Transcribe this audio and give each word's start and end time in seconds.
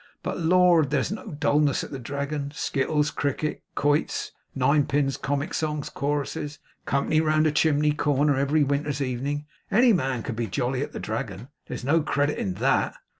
But, 0.23 0.39
Lord, 0.39 0.89
there's 0.89 1.11
no 1.11 1.27
dullness 1.27 1.83
at 1.83 1.91
the 1.91 1.99
Dragon! 1.99 2.51
Skittles, 2.55 3.11
cricket, 3.11 3.61
quoits, 3.75 4.31
nine 4.55 4.87
pins, 4.87 5.15
comic 5.15 5.53
songs, 5.53 5.91
choruses, 5.91 6.57
company 6.87 7.21
round 7.21 7.45
the 7.45 7.51
chimney 7.51 7.91
corner 7.91 8.35
every 8.35 8.63
winter's 8.63 8.99
evening. 8.99 9.45
Any 9.69 9.93
man 9.93 10.23
could 10.23 10.35
be 10.35 10.47
jolly 10.47 10.81
at 10.81 10.91
the 10.93 10.99
Dragon. 10.99 11.49
There's 11.67 11.83
no 11.85 12.01
credit 12.01 12.39
in 12.39 12.55
THAT. 12.55 12.95